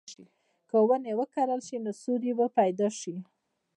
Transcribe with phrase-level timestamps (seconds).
[0.69, 3.15] که ونې وکرل شي، نو سیوری به پیدا شي.